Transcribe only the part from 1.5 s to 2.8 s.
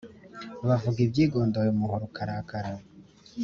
umuhoro ukarakara.